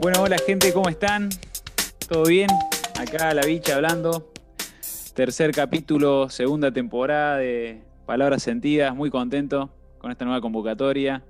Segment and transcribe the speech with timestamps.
[0.00, 1.28] Bueno, hola gente, ¿cómo están?
[2.08, 2.48] ¿Todo bien?
[2.96, 4.30] Acá la bicha hablando.
[5.12, 8.94] Tercer capítulo, segunda temporada de Palabras Sentidas.
[8.94, 11.24] Muy contento con esta nueva convocatoria.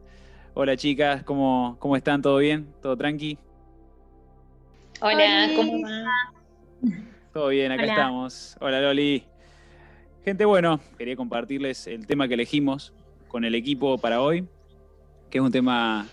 [0.52, 2.20] Hola chicas, ¿cómo, cómo están?
[2.20, 2.68] ¿Todo bien?
[2.82, 3.38] ¿Todo tranqui?
[5.00, 6.04] Hola, ¿cómo va?
[7.32, 8.54] Todo bien, acá estamos.
[8.60, 9.24] Hola Loli.
[10.26, 12.92] Gente, bueno, quería compartirles el tema que elegimos
[13.28, 14.46] con el equipo para hoy,
[15.30, 16.06] que es un tema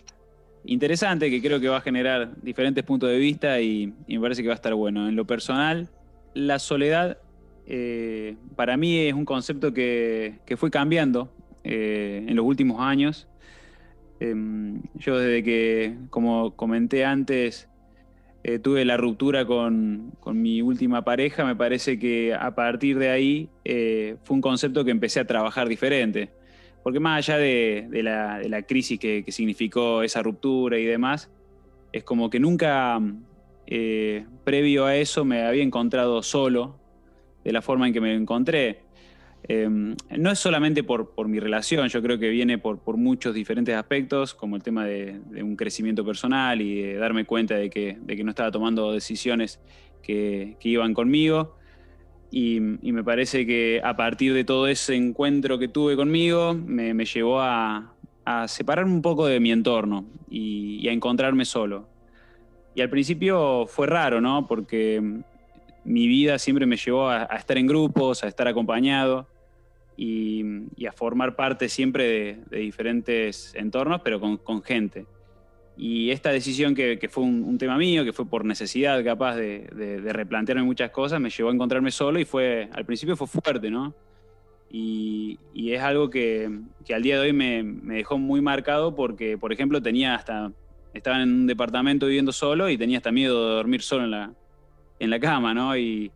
[0.67, 4.47] interesante que creo que va a generar diferentes puntos de vista y, me parece que
[4.47, 5.07] va a estar bueno.
[5.07, 5.89] En lo personal,
[6.33, 7.17] la soledad
[7.67, 11.31] eh, para mí es un concepto que, fue cambiando
[11.63, 13.27] eh, en los últimos años.
[14.19, 17.67] Em, yo desde que, como comenté antes,
[18.43, 23.49] eh, tuve la ruptura con, mi última pareja, me parece que a partir de ahí
[24.23, 26.29] fue un concepto que empecé a trabajar diferente.
[26.85, 31.31] Porque más allá de, la, crisis que, significó esa ruptura y demás,
[31.91, 33.01] es como que nunca
[33.65, 36.77] eh, previo a eso me había encontrado solo
[37.43, 38.83] de la forma en que me encontré.
[39.47, 44.35] Em, no es solamente por, mi relación, yo creo que viene por, muchos diferentes aspectos,
[44.35, 48.51] como el tema de, un crecimiento personal y de darme cuenta de que, no estaba
[48.51, 49.59] tomando decisiones
[50.03, 51.55] que, iban conmigo.
[52.31, 57.39] Y, me parece que a partir de todo ese encuentro que tuve conmigo, me, llevó
[57.41, 57.93] a,
[58.47, 61.87] separarme un poco de mi entorno y, a encontrarme solo.
[62.73, 64.47] Y al principio fue raro, ¿no?
[64.47, 65.01] Porque
[65.85, 69.27] mi vida siempre me llevó a estar en grupos, a estar acompañado
[69.97, 75.05] y, a formar parte siempre de, diferentes entornos, pero con, gente.
[75.77, 80.63] Y esta decisión que, fue un, tema mío, que fue por necesidad capaz de, replantearme
[80.63, 83.93] muchas cosas, me llevó a encontrarme solo y fue, al principio fue fuerte, ¿no?
[84.71, 86.49] Y, es algo que,
[86.93, 87.63] al día de hoy me,
[87.95, 90.51] dejó muy marcado porque, por ejemplo, tenía hasta,
[90.93, 94.33] estaba en un departamento viviendo solo y tenía hasta miedo de dormir solo en la,
[94.99, 95.77] en la cama, ¿no?
[95.77, 96.11] Y,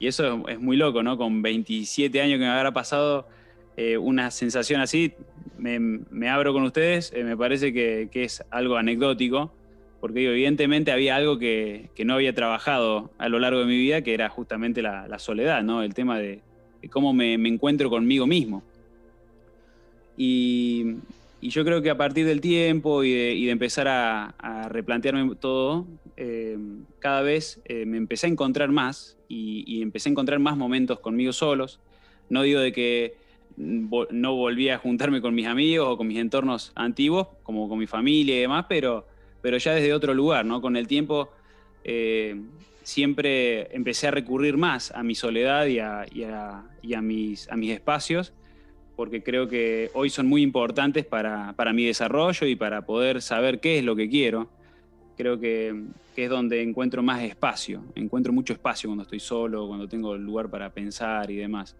[0.00, 1.16] eso es muy loco, ¿no?
[1.16, 3.28] Con 27 años que me habrá pasado
[3.76, 5.14] eh, una sensación así,
[5.62, 9.52] me, abro con ustedes, eh, me parece que, es algo anecdótico,
[10.00, 14.14] porque evidentemente había algo que, no había trabajado a lo largo de mi vida, que
[14.14, 15.82] era justamente la, soledad, ¿no?
[15.82, 16.40] El tema de,
[16.90, 18.62] cómo me, encuentro conmigo mismo.
[20.16, 20.96] Y,
[21.40, 25.86] yo creo que a partir del tiempo y de, empezar a, replantearme todo,
[26.16, 26.56] eh,
[26.98, 31.80] cada vez me empecé a encontrar más y, empecé a encontrar más momentos conmigo solos.
[32.28, 33.21] No digo de que
[33.56, 37.86] no volví a juntarme con mis amigos o con mis entornos antiguos, como con mi
[37.86, 39.06] familia y demás, pero,
[39.40, 40.60] pero ya desde otro lugar, ¿no?
[40.60, 41.30] Con el tiempo
[41.84, 42.40] eh,
[42.82, 48.32] siempre empecé a recurrir más a mi soledad y a, a, mis, a mis espacios,
[48.96, 53.60] porque creo que hoy son muy importantes para, para mi desarrollo y para poder saber
[53.60, 54.48] qué es lo que quiero
[55.16, 55.84] creo que,
[56.16, 57.82] es donde encuentro más espacio.
[57.94, 61.76] Encuentro mucho espacio cuando estoy solo, cuando tengo lugar para pensar y demás.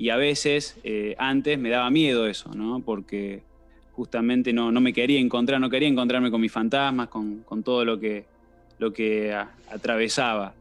[0.00, 2.80] Y a veces, eh, antes me daba miedo eso, ¿no?
[2.80, 3.42] Porque
[3.92, 8.00] justamente no, no, me quería encontrar, no quería encontrarme con mis fantasmas, con, todo lo
[8.00, 8.24] que,
[8.78, 9.36] lo que
[9.70, 10.54] atravesaba.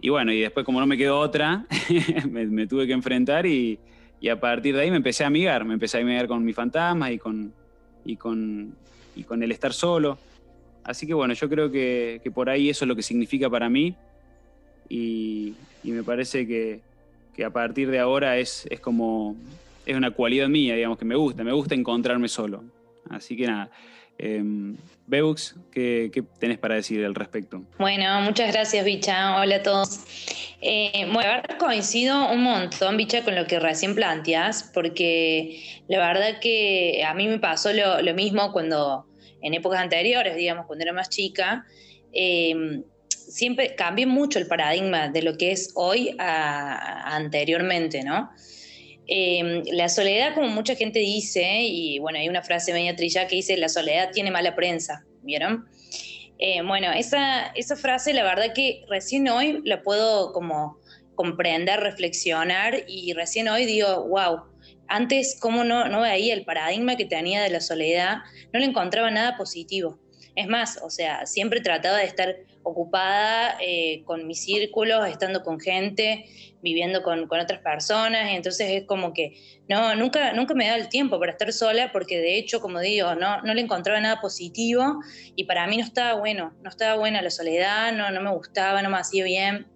[0.00, 1.66] Y bueno, y después como no me quedó otra,
[2.28, 3.78] me, tuve que enfrentar y,
[4.20, 6.56] y, a partir de ahí me empecé a amigar, me empecé a amigar con mis
[6.56, 7.52] fantasmas y con,
[8.04, 8.74] y con,
[9.14, 10.18] y con el estar solo.
[10.82, 13.94] Así que bueno, yo creo que, por ahí eso es lo que significa para mí
[14.88, 16.80] y, me parece que,
[17.42, 19.36] a partir de ahora es, es, como,
[19.86, 22.62] es una cualidad mía, digamos, que me gusta, me gusta encontrarme solo.
[23.10, 23.70] Así que nada,
[24.18, 24.42] eh,
[25.06, 27.62] Beux, ¿qué, tenés para decir al respecto?
[27.78, 29.40] Bueno, muchas gracias, Bicha.
[29.40, 30.00] Hola a todos.
[30.60, 37.04] Eh, bueno, coincido un montón, Bicha, con lo que recién planteas, porque la verdad que
[37.06, 39.06] a mí me pasó lo mismo cuando
[39.44, 41.66] en épocas anteriores, digamos, cuando era más chica,
[42.12, 42.82] em,
[43.28, 48.30] siempre cambió mucho el paradigma de lo que es hoy a, anteriormente, ¿no?
[49.06, 53.36] Em, la soledad, como mucha gente dice, y bueno, hay una frase media trilla que
[53.36, 55.66] dice, la soledad tiene mala prensa, ¿vieron?
[56.38, 60.78] Eh, bueno, esa, esa frase la verdad que recién hoy la puedo como
[61.14, 64.42] comprender, reflexionar y recién hoy digo, wow,
[64.88, 68.18] antes, como no, no veía el paradigma que tenía de la soledad,
[68.52, 69.98] no le encontraba nada positivo.
[70.36, 75.60] Es más, o sea, siempre trataba de estar ocupada eh, con mis círculos, estando con
[75.60, 76.24] gente,
[76.62, 79.36] viviendo con, otras personas, y entonces es como que
[79.68, 83.14] no, nunca, nunca me daba el tiempo para estar sola, porque de hecho, como digo,
[83.14, 85.00] no, no le encontraba nada positivo,
[85.36, 88.82] y para mí no estaba bueno, no estaba buena la soledad, no, no me gustaba,
[88.82, 89.66] no me hacía bien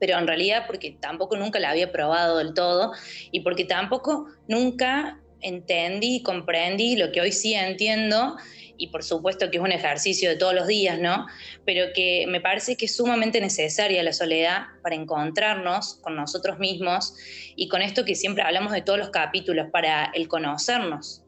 [0.00, 2.92] pero en realidad porque tampoco nunca la había probado del todo
[3.30, 8.36] y porque tampoco nunca entendí y comprendí lo que hoy sí entiendo
[8.76, 11.26] y por supuesto que es un ejercicio de todos los días, ¿no?
[11.64, 17.14] Pero que me parece que es sumamente necesaria la soledad para encontrarnos con nosotros mismos
[17.56, 21.22] y con esto que siempre hablamos de todos los capítulos, para el conocernos.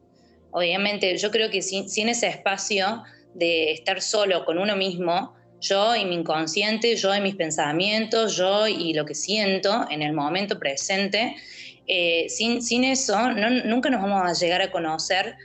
[0.51, 3.03] Obviamente, yo creo que sin, sin ese espacio
[3.33, 8.67] de estar solo con uno mismo, yo y mi inconsciente, yo y mis pensamientos, yo
[8.67, 11.35] y lo que siento en el momento presente,
[11.87, 15.35] eh, sin, sin, eso nunca nos vamos a llegar a conocer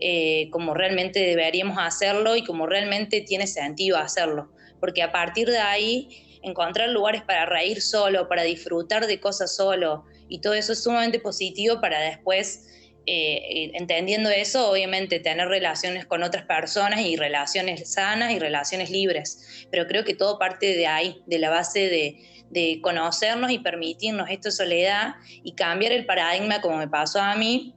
[0.00, 4.50] eh, como realmente deberíamos hacerlo y como realmente tiene sentido hacerlo.
[4.80, 10.04] Porque a partir de ahí, encontrar lugares para reír solo, para disfrutar de cosas solo,
[10.28, 12.68] y todo eso es sumamente positivo para después
[13.10, 19.66] eh, entendiendo eso, obviamente tener relaciones con otras personas y relaciones sanas y relaciones libres.
[19.70, 24.50] Pero creo que todo parte de ahí, de la base de, conocernos y permitirnos esta
[24.50, 27.74] soledad y cambiar el paradigma como me pasó a mí,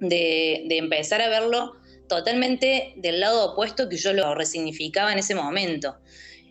[0.00, 1.76] de, empezar a verlo
[2.08, 5.96] totalmente del lado opuesto que yo lo resignificaba en ese momento.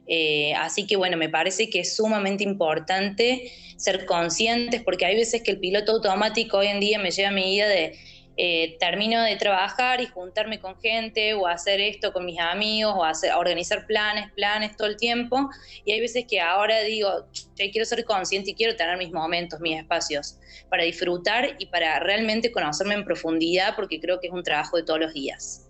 [0.08, 5.42] Eh, así que bueno, me parece que es sumamente importante ser conscientes porque hay veces
[5.42, 7.98] que el piloto automático hoy en día me lleva a mi vida de
[8.38, 13.04] eh, termino de trabajar y juntarme con gente o hacer esto con mis amigos o
[13.06, 15.50] hacer, organizar planes, planes todo el tiempo.
[15.86, 19.78] Y hay veces que ahora digo, quiero ser consciente y quiero tener mis momentos, mis
[19.78, 20.38] espacios
[20.70, 24.84] para disfrutar y para realmente conocerme en profundidad porque creo que es un trabajo de
[24.84, 25.70] todos los días.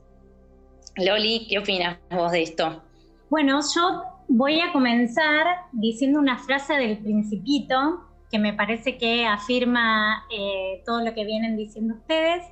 [0.98, 2.82] Loli, ¿qué opinas vos de esto?
[3.30, 8.02] Bueno, yo voy a comenzar diciendo una frase del principito
[8.32, 12.44] que me parece que afirma eh, todo lo que vienen diciendo ustedes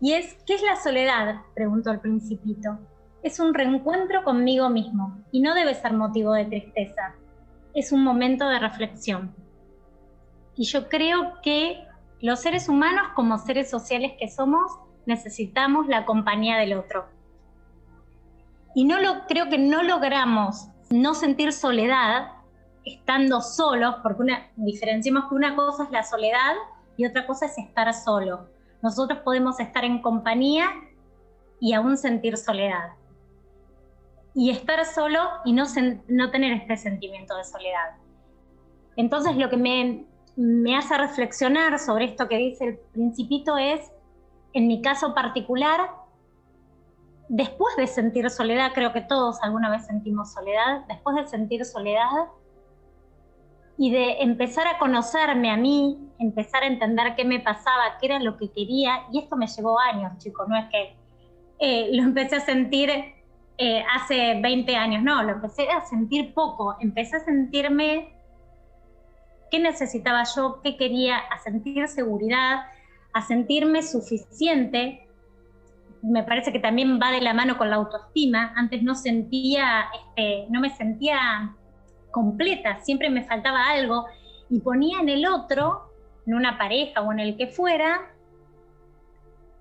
[0.00, 1.42] y es, ¿qué es la soledad?
[1.54, 2.78] Preguntó el principito.
[3.22, 7.14] Es un reencuentro conmigo mismo y no debe ser motivo de tristeza.
[7.74, 9.34] Es un momento de reflexión.
[10.56, 11.84] Y yo creo que
[12.20, 17.06] los seres humanos, como seres sociales que somos, necesitamos la compañía del otro.
[18.74, 22.32] Y no lo, creo que no logramos no sentir soledad
[22.84, 26.54] estando solos, porque una, diferenciamos que una cosa es la soledad
[26.96, 28.46] y otra cosa es estar solo
[28.82, 30.70] nosotros podemos estar en compañía
[31.60, 32.92] y aún sentir soledad.
[34.34, 35.66] Y estar solo y no,
[36.30, 37.96] tener este sentimiento de soledad.
[38.96, 43.90] Entonces lo que me, me hace reflexionar sobre esto que dice el principito es,
[44.52, 45.90] en mi caso particular,
[47.28, 52.28] después de sentir soledad, creo que todos alguna vez sentimos soledad, después de sentir soledad,
[53.78, 58.18] y de empezar a conocerme a mí, empezar a entender qué me pasaba, qué era
[58.18, 60.96] lo que quería, y esto me llevó años, chicos, no es que
[61.60, 62.90] eh, lo empecé a sentir
[63.56, 68.12] eh, hace 20 años, no, lo empecé a sentir poco, empecé a sentirme
[69.50, 72.62] qué necesitaba yo, qué quería, a sentir seguridad,
[73.12, 75.08] a sentirme suficiente.
[76.02, 78.52] Me parece que también va de la mano con la autoestima.
[78.56, 81.56] Antes no sentía, este, no me sentía
[82.10, 84.06] completa, siempre me faltaba algo
[84.48, 85.92] y ponía en el otro,
[86.26, 88.12] en una pareja o en el que fuera,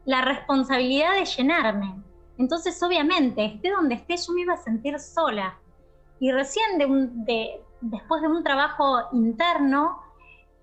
[0.06, 1.96] la responsabilidad de llenarme.
[2.38, 5.58] Entonces, obviamente, esté donde esté, yo me iba a sentir sola.
[6.20, 10.02] Y recién, de después de un trabajo interno,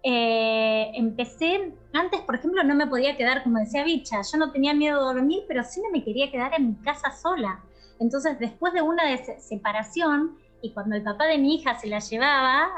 [0.03, 4.75] eh, empecé, antes, por ejemplo, no me podía quedar, como decía Bicha, yo no tenía
[4.75, 7.65] miedo de dormir, pero sí no me quería quedar en mi casa sola.
[8.01, 9.03] Entonces, después de una
[9.39, 12.71] separación, y cuando el papá de mi hija se la llevaba,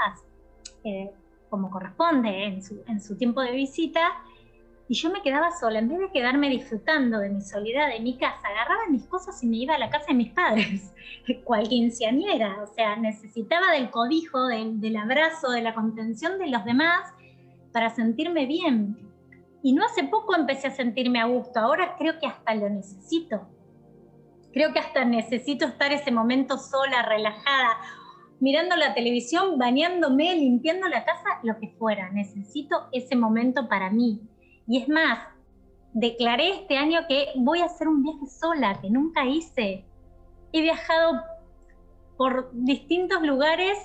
[0.82, 1.12] eh,
[1.48, 4.00] como corresponde en su, tiempo de visita,
[4.88, 8.18] y yo me quedaba sola, en vez de quedarme disfrutando de mi soledad en mi
[8.18, 10.92] casa, agarraba mis cosas y me iba a la casa de mis padres,
[11.44, 16.64] cual quinceañera, o sea, necesitaba del cobijo, del, del, abrazo, de la contención de los
[16.64, 17.12] demás
[17.72, 18.98] para sentirme bien.
[19.62, 23.46] Y no hace poco empecé a sentirme a gusto, ahora creo que hasta lo necesito.
[24.56, 27.76] Creo que hasta necesito estar ese momento sola, relajada,
[28.40, 32.08] mirando la televisión, bañándome, limpiando la casa, lo que fuera.
[32.10, 34.22] Necesito ese momento para mí.
[34.66, 35.18] Y es más,
[35.92, 39.84] declaré este año que voy a hacer un viaje sola, que nunca hice.
[40.54, 41.20] He viajado
[42.16, 43.76] por distintos lugares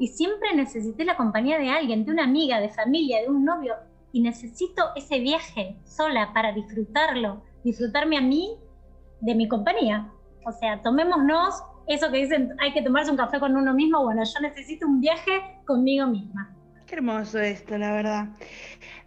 [0.00, 3.76] y siempre necesité la compañía de alguien, de una amiga, de familia, de un novio.
[4.10, 8.56] Y necesito ese viaje sola para disfrutarlo, disfrutarme a mí
[9.20, 10.12] de mi compañía.
[10.46, 14.04] O sea, tomémonos eso que dicen, hay que tomarse un café con uno mismo.
[14.04, 16.54] Bueno, yo necesito un viaje conmigo misma.
[16.86, 18.28] Qué hermoso esto, la verdad.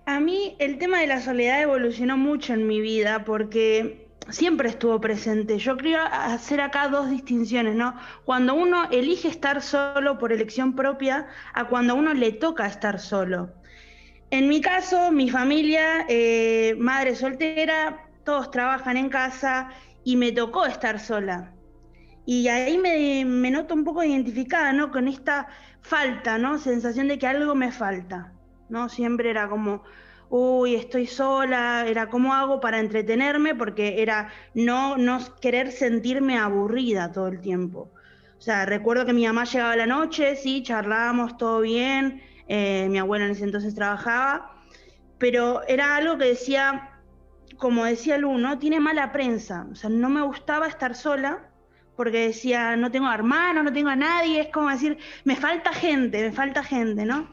[0.06, 5.00] A mí el tema de la soledad evolucionó mucho en mi vida porque siempre estuvo
[5.00, 5.58] presente.
[5.60, 7.96] Yo quería hacer acá dos distinciones, ¿no?
[8.26, 13.50] Cuando uno elige estar solo por elección propia a cuando uno le toca estar solo.
[14.30, 19.70] En mi caso, mi familia, eh, madre soltera, todos trabajan en casa
[20.04, 21.54] y me tocó estar sola.
[22.26, 24.92] Y ahí me, me, noto un poco identificada, ¿no?
[24.92, 25.48] Con esta
[25.82, 26.60] falta, ¿no?
[26.60, 28.34] Sensación de que algo me falta,
[28.70, 28.88] ¿no?
[28.90, 29.84] Siempre era como,
[30.30, 37.12] uy, estoy sola, era cómo hago para entretenerme, porque era no, no querer sentirme aburrida
[37.12, 37.92] todo el tiempo.
[38.38, 42.98] O sea, recuerdo que mi mamá llegaba la noche, sí, charlábamos, todo bien, eh, mi
[42.98, 44.56] abuela en ese entonces trabajaba,
[45.18, 46.90] pero era algo que decía,
[47.60, 48.58] como decía Lu, ¿no?
[48.58, 51.50] Tiene mala prensa, o sea, no me gustaba estar sola,
[51.96, 56.24] porque decía, no tengo hermanos, no tengo a nadie, es como decir, me falta gente,
[56.24, 57.30] me falta gente, ¿no?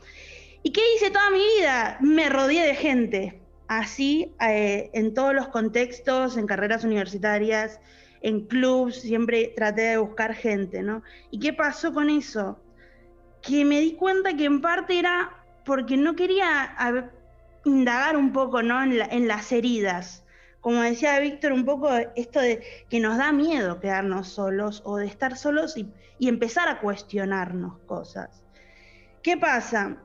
[0.64, 1.96] ¿Y qué hice toda mi vida?
[2.00, 7.78] Me rodeé de gente, así, eh, en todos los contextos, en carreras universitarias,
[8.20, 11.04] en clubs, siempre traté de buscar gente, ¿no?
[11.30, 12.60] ¿Y qué pasó con eso?
[13.42, 15.32] Que me di cuenta que en parte era
[15.64, 16.74] porque no quería
[17.66, 18.82] indagar un poco, ¿no?
[18.82, 20.24] En, las heridas.
[20.60, 25.06] Como decía Víctor, un poco esto de que nos da miedo quedarnos solos o de
[25.06, 28.42] estar solos y, empezar a cuestionarnos cosas.
[29.22, 29.98] ¿Qué pasa?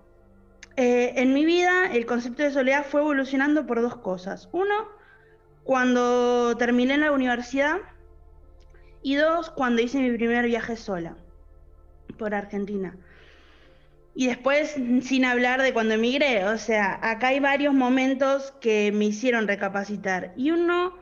[0.76, 4.50] Eh, en mi vida el concepto de soledad fue evolucionando por dos cosas.
[4.52, 4.90] Uno,
[5.64, 7.78] cuando terminé la universidad,
[9.04, 11.16] y dos, cuando hice mi primer viaje sola
[12.18, 12.96] por Argentina.
[14.14, 19.06] Y después, sin hablar de cuando emigré, o sea, acá hay varios momentos que me
[19.06, 20.34] hicieron recapacitar.
[20.36, 20.98] Y uno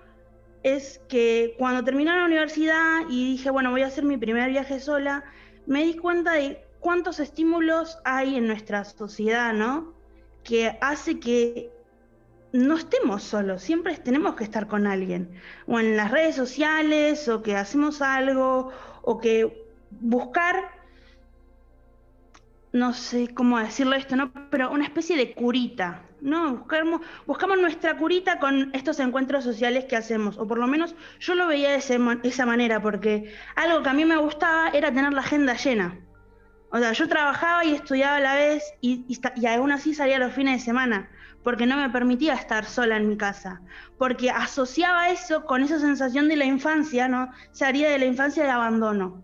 [0.64, 4.80] es que cuando terminé la universidad y dije, bueno, voy a hacer mi primer viaje
[4.80, 5.24] sola,
[5.66, 9.94] me di cuenta de cuántos estímulos hay en nuestra sociedad, ¿no?
[10.44, 11.72] Que hace que
[12.52, 15.30] no estemos solos, siempre tenemos que estar con alguien,
[15.68, 18.72] o en las redes sociales, o que hacemos algo,
[19.04, 20.79] o que buscar,
[22.72, 24.32] no sé cómo decirlo esto, ¿no?
[24.50, 26.58] Pero una especie de curita, ¿no?
[26.58, 31.36] Buscamos, buscamos nuestra curita con estos encuentros sociales que hacemos, o por lo menos yo
[31.36, 31.78] lo veía de,
[32.24, 36.00] esa manera, porque algo que a mí me gustaba era tener la agenda llena.
[36.72, 40.20] O sea, yo trabajaba y estudiaba a la vez y, y, y aún así salía
[40.20, 41.10] los fines de semana
[41.44, 43.62] porque no me permitía estar sola en mi casa,
[43.98, 47.32] porque asociaba eso con esa sensación de la infancia, ¿no?
[47.52, 49.24] Se haría de la infancia de abandono.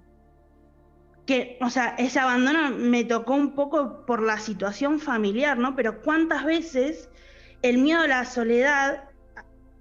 [1.25, 5.75] Que, o sea, ese abandono me tocó un poco por la situación familiar, ¿no?
[5.75, 7.09] Pero cuántas veces
[7.61, 9.05] el miedo a la soledad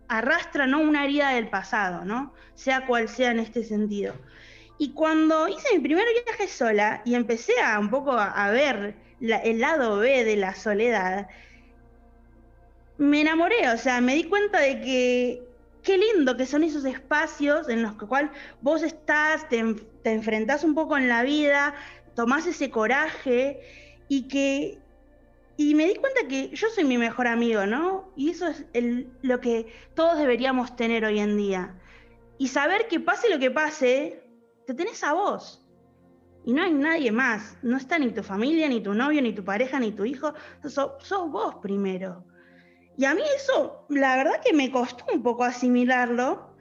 [0.08, 0.80] arrastra, ¿no?
[0.80, 2.32] Una herida del pasado, ¿no?
[2.54, 4.14] Sea cual sea en este sentido.
[4.78, 9.60] Y cuando hice mi primer viaje sola y empecé a un poco a, ver el
[9.60, 11.28] lado B de la soledad,
[12.98, 15.42] me enamoré, o sea, me di cuenta de que
[15.84, 19.62] qué lindo que son esos espacios en los cuales vos estás, te,
[20.02, 21.74] te enfrentás un poco en la vida,
[22.16, 23.60] tomás ese coraje
[24.08, 24.80] y que
[25.56, 28.10] y me di cuenta que yo soy mi mejor amigo, ¿no?
[28.16, 31.80] Y eso es lo que todos deberíamos tener hoy en día.
[32.38, 34.24] Y saber que pase lo que pase,
[34.66, 35.64] te tenés a vos.
[36.44, 37.56] Y no hay nadie más.
[37.62, 40.34] No está ni tu familia, ni tu novio, ni tu pareja, ni tu hijo.
[40.64, 42.24] sos vos primero.
[42.96, 46.54] Y a mí eso, la verdad que me costó un poco asimilarlo,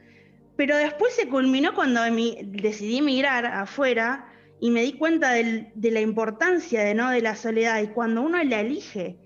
[0.55, 6.83] pero después se culminó cuando decidí emigrar afuera y me di cuenta de la importancia
[6.83, 7.09] de, ¿no?
[7.09, 9.17] de la soledad y cuando uno la elige,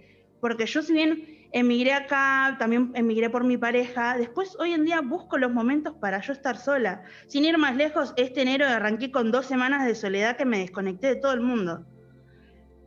[0.41, 5.01] porque yo si bien emigré acá, también emigré por mi pareja, después hoy en día
[5.01, 7.03] busco los momentos para yo estar sola.
[7.27, 11.07] Sin ir más lejos, este enero arranqué con dos semanas de soledad que me desconecté
[11.07, 11.85] de todo el mundo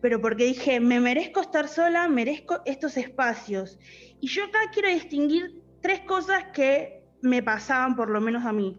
[0.00, 3.78] pero porque dije, me merezco estar sola, merezco estos espacios.
[4.20, 8.78] Y yo acá quiero distinguir tres cosas que me pasaban, por lo menos a mí.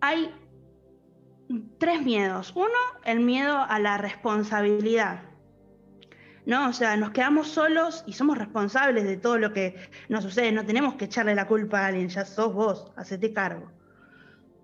[0.00, 0.30] Hay
[1.78, 2.52] tres miedos.
[2.54, 2.68] Uno,
[3.04, 5.22] el miedo a la responsabilidad.
[6.46, 6.70] ¿No?
[6.70, 9.76] O sea, nos quedamos solos y somos responsables de todo lo que
[10.08, 10.50] nos sucede.
[10.50, 13.70] No tenemos que echarle la culpa a alguien, ya sos vos, hacete cargo.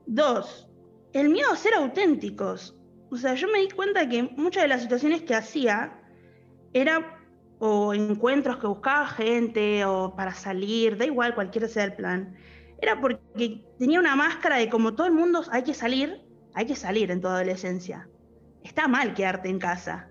[0.07, 0.67] Dos,
[1.13, 2.75] el miedo a ser auténticos.
[3.15, 6.01] O sea, yo me di cuenta que muchas de las situaciones que hacía
[6.73, 7.17] era
[7.61, 12.35] o encuentros que buscaba gente o para salir, da igual cualquiera sea el plan,
[12.83, 16.23] era porque tenía una máscara de como todo el mundo hay que salir,
[16.55, 18.09] hay que salir en tu adolescencia.
[18.65, 20.11] Está mal quedarte en casa.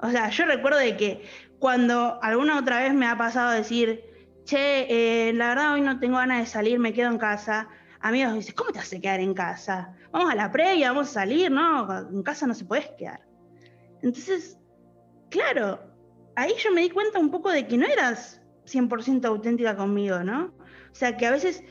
[0.00, 1.24] O sea, yo recuerdo de que
[1.58, 4.04] cuando alguna otra vez me ha pasado decir,
[4.44, 4.86] che,
[5.28, 7.68] eh, la verdad hoy no tengo ganas de salir, me quedo en casa,
[8.00, 9.94] amigos dicen, ¿cómo te hace quedar en casa?
[10.12, 12.08] Vamos a la previa, vamos a salir, ¿no?
[12.08, 13.20] En casa no se puedes quedar.
[14.02, 14.58] Entonces,
[15.30, 15.80] claro,
[16.36, 20.54] ahí yo me di cuenta un poco de que no eras 100% auténtica conmigo, ¿no?
[20.90, 21.62] O sea, que a veces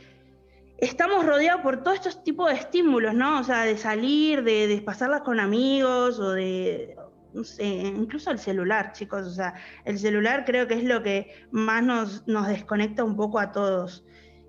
[0.77, 3.39] estamos rodeados por todos estos tipos de estímulos, ¿no?
[3.39, 6.95] O sea, de salir, de, de pasarlas con amigos o de,
[7.33, 9.27] no sé, incluso el celular, chicos.
[9.27, 9.53] O sea,
[9.85, 14.03] el celular creo que es lo que más nos, nos desconecta un poco a todos.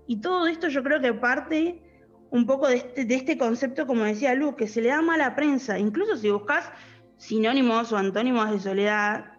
[0.09, 1.83] Y todo esto yo creo que parte
[2.31, 5.37] un poco de este, de este concepto, como decía Lu, que se le da mala
[5.37, 5.79] prensa.
[5.79, 6.71] Incluso si buscas
[7.19, 9.33] sinónimos o antónimos de soledad,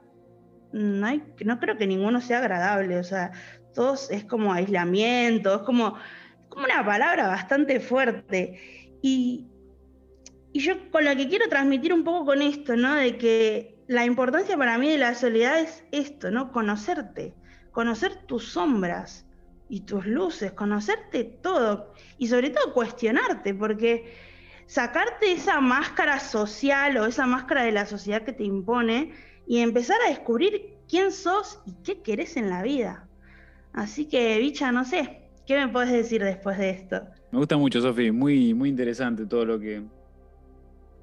[0.71, 2.97] no, hay, no creo que ninguno sea agradable.
[2.97, 3.31] O sea,
[3.73, 5.95] todos es como aislamiento, es como,
[6.49, 8.59] como una palabra bastante fuerte.
[9.01, 9.47] Y,
[10.53, 12.93] y yo con lo que quiero transmitir un poco con esto, ¿no?
[12.93, 16.51] De que la importancia para mí de la soledad es esto, ¿no?
[16.51, 17.33] Conocerte,
[17.71, 19.25] conocer tus sombras
[19.69, 24.13] y tus luces, conocerte todo y sobre todo cuestionarte, porque
[24.65, 29.13] sacarte esa máscara social o esa máscara de la sociedad que te impone
[29.47, 33.07] y empezar a descubrir quién sos y qué querés en la vida.
[33.73, 37.01] Así que, bicha, no sé, ¿qué me puedes decir después de esto?
[37.31, 39.83] Me gusta mucho, Sofi, muy, muy interesante todo lo que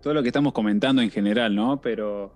[0.03, 1.81] todo lo que estamos comentando en general, ¿no?
[1.81, 2.33] Pero,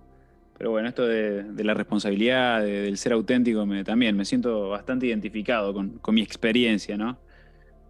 [0.60, 5.72] pero bueno, esto de, la responsabilidad, del ser auténtico, me, también me siento bastante identificado
[5.72, 7.18] con, mi experiencia, ¿no?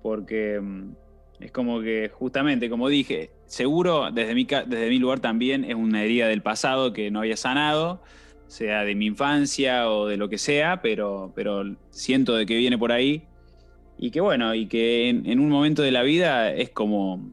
[0.05, 0.93] Porque mm,
[1.41, 6.05] es como que justamente, como dije, seguro desde mi, desde mi lugar también es una
[6.05, 8.05] herida del pasado que no había sanado,
[8.47, 12.79] sea de mi infancia o de lo que sea, pero, pero siento de que viene
[12.79, 13.25] por ahí
[13.99, 17.33] y que bueno, y que en, un momento de la vida es como,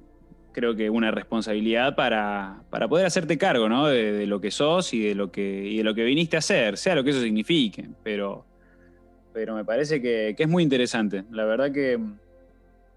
[0.58, 3.86] creo que una responsabilidad para, poder hacerte cargo ¿no?
[3.86, 6.96] de, lo que sos y de lo que, de lo que viniste a hacer, sea
[6.96, 8.44] lo que eso signifique, pero,
[9.34, 12.00] pero me parece que, que es muy interesante, la verdad que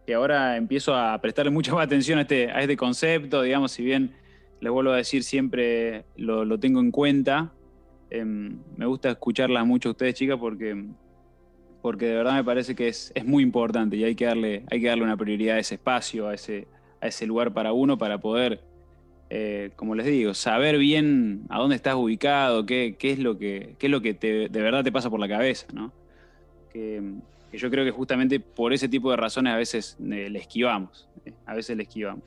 [0.07, 3.85] que ahora empiezo a prestarle mucha más atención a este, a este concepto, digamos, si
[3.85, 4.15] bien
[4.61, 7.53] les vuelvo a decir siempre lo, tengo en cuenta,
[8.09, 10.83] em, me gusta escucharlas mucho a ustedes, chicas, porque,
[11.83, 14.89] porque de verdad me parece que es, muy importante y hay que, darle, hay que
[14.89, 16.67] darle una prioridad a ese espacio, a ese,
[17.01, 18.61] a ese lugar para uno, para poder,
[19.31, 23.75] eh, como les digo, saber bien a dónde estás ubicado, qué, qué es lo que,
[23.79, 25.93] qué es lo que de verdad te pasa por la cabeza, ¿no?
[26.73, 27.03] Que,
[27.53, 31.33] yo creo que justamente por ese tipo de razones a veces eh, le esquivamos, eh,
[31.47, 32.23] a veces le esquivamos.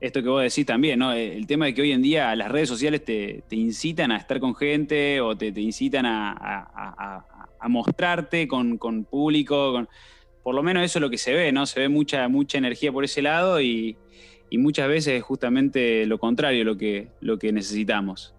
[0.00, 1.12] Esto que vos decís también, ¿no?
[1.12, 4.54] El tema de que hoy en día las redes sociales te, incitan a estar con
[4.56, 7.24] gente o te, incitan a,
[7.68, 9.86] mostrarte con, público,
[10.42, 11.66] por lo menos eso es lo que se ve, ¿no?
[11.66, 13.96] Se ve mucha, mucha energía por ese lado y,
[14.52, 18.34] muchas veces es justamente lo contrario lo que, lo que necesitamos.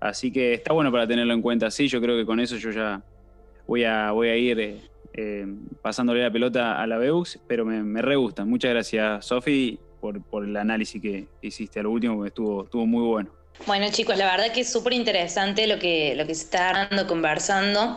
[0.00, 1.70] Así que está bueno para tenerlo en cuenta.
[1.70, 3.02] Sí, yo creo que con eso yo ya
[3.66, 4.80] voy a, voy a ir
[5.14, 5.46] eh,
[5.80, 8.44] pasándole la pelota a la Beux, pero me, re gusta.
[8.44, 13.02] Muchas gracias, Sofi, por, el análisis que hiciste a lo último, que estuvo, estuvo muy
[13.02, 13.30] bueno.
[13.64, 17.06] Bueno, chicos, la verdad que es súper interesante lo que, lo que se está dando,
[17.06, 17.96] conversando.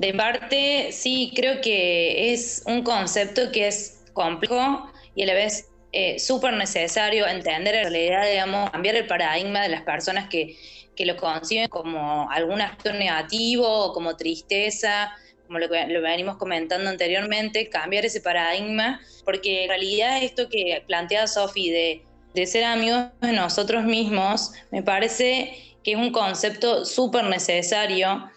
[0.00, 5.68] De parte, sí, creo que es un concepto que es complejo y a la vez
[5.92, 10.56] eh, súper necesario entender en realidad, digamos, cambiar el paradigma de las personas que,
[10.96, 15.12] que lo conciben como algún acto negativo o como tristeza
[15.46, 21.26] como lo, lo venimos comentando anteriormente, cambiar ese paradigma, porque en realidad esto que plantea
[21.26, 27.24] Sofi de, de ser amigos de nosotros mismos, me parece que es un concepto súper
[27.24, 28.30] necesario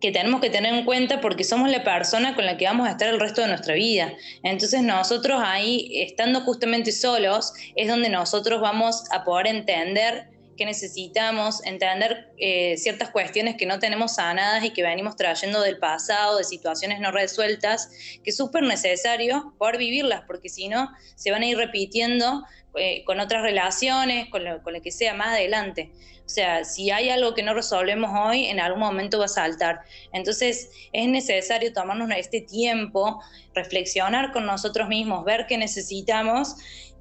[0.00, 2.92] que tenemos que tener en cuenta porque somos la persona con la que vamos a
[2.92, 4.12] estar el resto de nuestra vida.
[4.42, 11.64] Entonces nosotros ahí, estando justamente solos, es donde nosotros vamos a poder entender que necesitamos,
[11.64, 16.44] entender eh, ciertas cuestiones que no tenemos sanadas y que venimos trayendo del pasado, de
[16.44, 17.90] situaciones no resueltas,
[18.22, 23.04] que es súper necesario poder vivirlas, porque si no, se van a ir repitiendo eh,
[23.04, 25.92] con otras relaciones, con lo, con lo que sea más adelante.
[26.26, 29.82] O sea, si hay algo que no resolvemos hoy, en algún momento va a saltar.
[30.12, 33.22] Entonces, es necesario tomarnos este tiempo,
[33.54, 36.56] reflexionar con nosotros mismos, ver qué necesitamos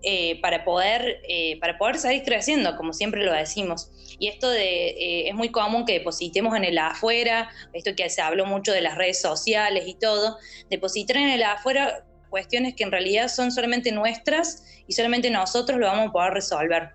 [0.07, 3.89] eh, para, poder, eh, para poder seguir creciendo, como siempre lo decimos.
[4.19, 8.21] Y esto de, eh, es muy común que depositemos en el afuera, esto que se
[8.21, 10.37] habló mucho de las redes sociales y todo,
[10.69, 15.87] depositar en el afuera cuestiones que en realidad son solamente nuestras y solamente nosotros lo
[15.87, 16.91] vamos a poder resolver.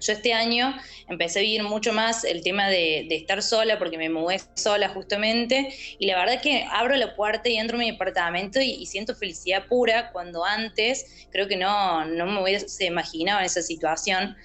[0.00, 0.74] Yo este año
[1.08, 5.74] empecé a vivir mucho más el tema de, estar sola porque me mudé sola justamente
[5.98, 9.66] y la verdad que abro la puerta y entro a mi departamento y, siento felicidad
[9.68, 14.36] pura cuando antes creo que no, no me hubiese imaginado en esa situación.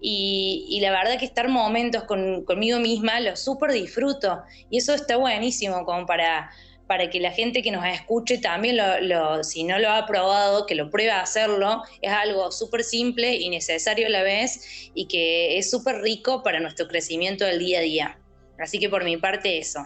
[0.00, 5.84] Y, la verdad que estar momentos conmigo misma lo súper disfruto y eso está buenísimo
[5.84, 6.50] como para
[6.88, 10.74] para que la gente que nos escuche también, lo, si no lo ha probado, que
[10.74, 11.82] lo pruebe a hacerlo.
[12.00, 16.60] Es algo súper simple y necesario a la vez y que es súper rico para
[16.60, 18.18] nuestro crecimiento del día a día.
[18.58, 19.80] Así que por mi parte eso.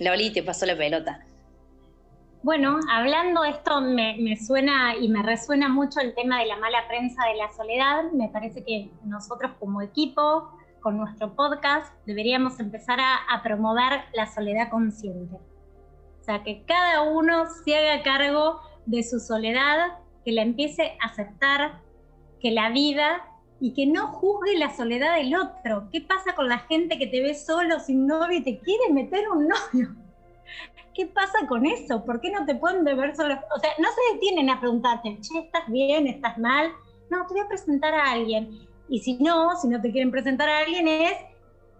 [0.00, 1.24] Loli, te paso la pelota.
[2.42, 6.86] Bueno, hablando esto me, me, suena y me resuena mucho el tema de la mala
[6.88, 8.10] prensa de la soledad.
[8.12, 10.50] Me parece que nosotros como equipo,
[10.80, 15.36] con nuestro podcast, deberíamos empezar a promover la soledad consciente
[16.28, 21.80] sea, que cada uno se haga cargo de su soledad que la empiece a aceptar,
[22.40, 23.24] que la vida
[23.60, 25.88] y que no juzgue la soledad del otro.
[25.90, 29.28] ¿Qué pasa con la gente que te ve solo, sin novio y te quiere meter
[29.30, 29.96] un novio?
[30.94, 32.04] ¿Qué pasa con eso?
[32.04, 33.34] ¿Por qué no te pueden ver solo?
[33.54, 36.06] O sea, no se detienen a preguntarte, che, ¿estás bien?
[36.06, 36.72] ¿Estás mal?
[37.10, 38.68] No, te voy a presentar a alguien.
[38.88, 41.16] Y si no, si no te quieren presentar a alguien es,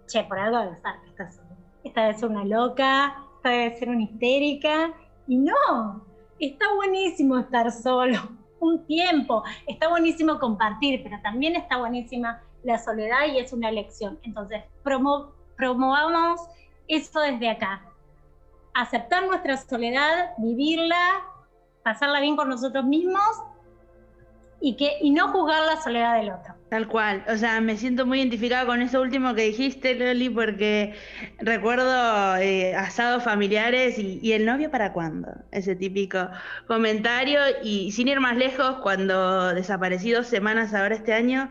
[0.06, 1.40] che, por algo de estar que estás.
[1.84, 4.92] Esta ser una loca, esta debe ser una histérica.
[5.26, 6.04] Y no,
[6.38, 8.18] está buenísimo estar solo
[8.60, 9.42] un tiempo.
[9.66, 14.18] Está buenísimo compartir, pero también está buenísima la soledad y es una elección.
[14.22, 16.40] Entonces, promovamos
[16.88, 17.82] eso desde acá.
[18.74, 21.24] Aceptar nuestra soledad, vivirla,
[21.82, 23.42] pasarla bien con nosotros mismos
[24.60, 26.54] y, que, y no juzgar la soledad del otro.
[26.68, 30.94] Tal cual, o sea, me siento muy identificada con eso último que dijiste, Loli, porque
[31.38, 36.28] recuerdo eh, asados familiares y, el novio para cuándo, ese típico
[36.66, 41.50] comentario, y sin ir más lejos, cuando desaparecí dos semanas ahora este año,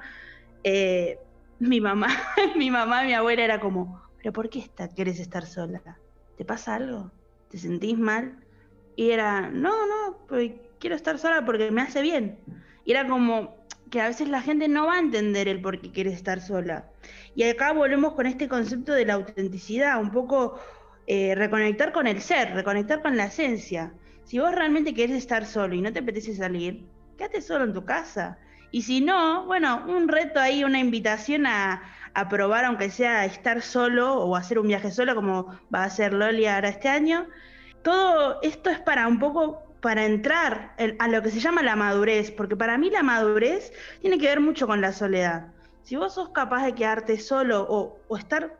[0.63, 1.17] eh,
[1.59, 2.09] mi mamá,
[2.55, 5.81] mi mamá, mi abuela era como, pero ¿por qué está, quieres estar sola?
[6.37, 7.11] ¿Te pasa algo?
[7.49, 8.37] ¿Te sentís mal?
[8.95, 10.27] Y era, no, no,
[10.79, 12.37] quiero estar sola porque me hace bien.
[12.87, 13.57] Y era como,
[13.91, 16.85] que a veces la gente no va a entender el por qué quiere estar sola.
[17.35, 20.57] Y acá volvemos con este concepto de la autenticidad, un poco
[21.05, 23.91] eh, reconectar con el ser, reconectar con la esencia.
[24.23, 26.85] Si vos realmente querés estar solo y no te apetece salir,
[27.17, 28.37] quédate solo en tu casa.
[28.71, 33.61] Y si no, bueno, un reto ahí, una invitación a, a probar, aunque sea estar
[33.61, 37.27] solo o hacer un viaje solo, como va a hacer Loli ahora este año.
[37.83, 42.31] Todo esto es para un poco para entrar a lo que se llama la madurez,
[42.31, 45.47] porque para mí la madurez tiene que ver mucho con la soledad.
[45.83, 48.57] Si vos sos capaz de quedarte solo o, estar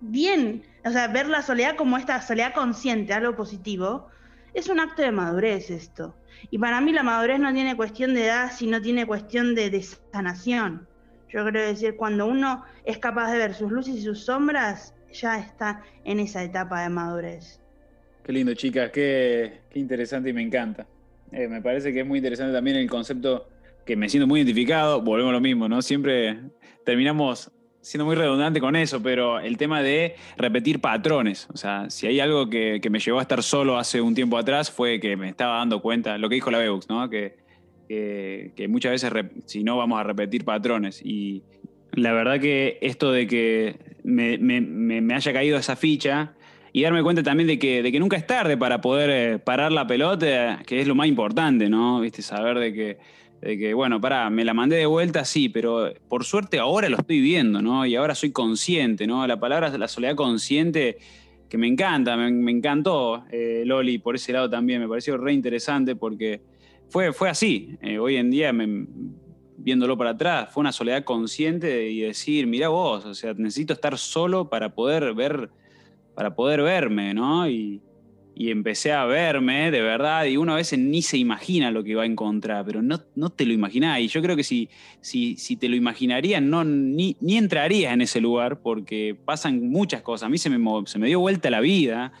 [0.00, 4.08] bien, o sea, ver la soledad como esta soledad consciente, algo positivo,
[4.54, 6.14] es un acto de madurez esto.
[6.50, 9.82] Y para mí la madurez no tiene cuestión de edad, sino tiene cuestión de, de
[10.12, 10.86] sanación.
[11.28, 15.38] Yo creo decir, cuando uno es capaz de ver sus luces y sus sombras, ya
[15.38, 17.60] está en esa etapa de madurez.
[18.26, 20.84] Qué lindo, chicas, qué, interesante y me encanta.
[21.30, 23.48] Eh, me parece que es muy interesante también el concepto
[23.84, 25.80] que me siento muy identificado, volvemos a lo mismo, ¿no?
[25.80, 26.40] Siempre
[26.84, 31.46] terminamos siendo muy redundante con eso, pero el tema de repetir patrones.
[31.54, 34.72] O sea, si hay algo que, me llevó a estar solo hace un tiempo atrás
[34.72, 37.08] fue que me estaba dando cuenta, lo que dijo la Beux, ¿no?
[37.08, 37.36] Que,
[37.86, 39.12] que, muchas veces,
[39.44, 41.00] si no, vamos a repetir patrones.
[41.00, 41.44] Y
[41.92, 46.35] la verdad que esto de que me, me haya caído esa ficha
[46.76, 49.72] y darme cuenta también de que, de que nunca es tarde para poder eh, parar
[49.72, 52.00] la pelota, que es lo más importante, ¿no?
[52.00, 52.20] ¿Viste?
[52.20, 52.98] Saber de que,
[53.40, 56.98] de que, bueno, pará, me la mandé de vuelta, sí, pero por suerte ahora lo
[56.98, 57.86] estoy viendo, ¿no?
[57.86, 59.26] Y ahora soy consciente, ¿no?
[59.26, 60.98] La palabra la soledad consciente,
[61.48, 65.96] que me encanta, me, encantó, eh, Loli, por ese lado también, me pareció re interesante
[65.96, 66.42] porque
[66.90, 67.78] fue, fue así.
[67.80, 68.52] Eh, hoy en día,
[69.56, 73.96] viéndolo para atrás, fue una soledad consciente y decir, mira vos, o sea, necesito estar
[73.96, 75.48] solo para poder ver
[76.16, 77.48] para poder verme, ¿no?
[77.48, 77.82] Y,
[78.38, 82.02] empecé a verme de verdad y uno a veces ni se imagina lo que va
[82.02, 84.00] a encontrar, pero no, no te lo imaginás.
[84.00, 84.68] Y yo creo que si,
[85.00, 90.02] si, si te lo imaginarías, no, ni, ni, entrarías en ese lugar porque pasan muchas
[90.02, 90.26] cosas.
[90.26, 92.12] A mí se me, se me dio vuelta la vida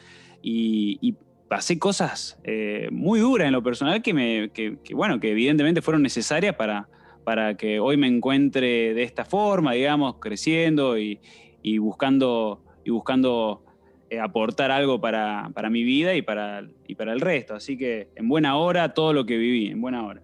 [0.42, 1.14] y,
[1.48, 6.02] pasé cosas eh, muy duras en lo personal que, me, que, bueno, que evidentemente fueron
[6.02, 6.88] necesarias para,
[7.24, 11.20] para que hoy me encuentre de esta forma, digamos, creciendo y,
[11.62, 13.65] y buscando, y buscando
[14.10, 17.54] eh, aportar algo para, mi vida y para, y para el resto.
[17.54, 20.22] Así que en buena hora todo lo que viví, en buena hora.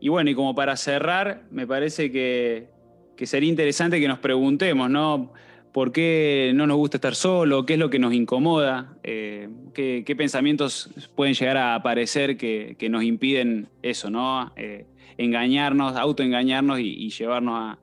[0.00, 2.68] Y bueno, y como para cerrar, me parece que,
[3.24, 5.32] sería interesante que nos preguntemos, ¿no?
[5.72, 7.64] ¿Por qué no nos gusta estar solo?
[7.64, 8.96] ¿Qué es lo que nos incomoda?
[9.04, 14.52] Eh, ¿qué, pensamientos pueden llegar a aparecer que, nos impiden eso, ¿no?
[14.56, 17.78] Eh, engañarnos, autoengañarnos y, y llevarnos a,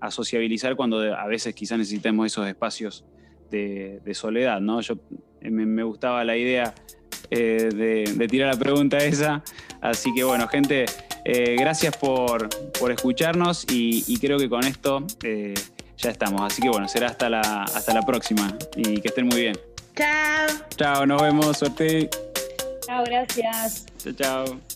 [0.00, 3.04] a, sociabilizar cuando a veces quizás necesitemos esos espacios
[3.50, 4.80] de, soledad, ¿no?
[4.80, 4.94] Yo
[5.40, 6.74] eh, me, gustaba la idea
[7.30, 9.42] eh, de, tirar la pregunta esa.
[9.80, 10.86] Así que bueno, gente,
[11.24, 12.48] eh, gracias por,
[12.90, 15.06] escucharnos y, creo que con esto
[15.96, 16.40] ya estamos.
[16.42, 19.58] Así que bueno, será hasta la, hasta la próxima y que estén muy bien.
[19.94, 20.48] Chao.
[20.76, 22.10] Chao, nos vemos, suerte.
[22.86, 23.86] Chao, gracias.
[23.98, 24.73] Chao, chao.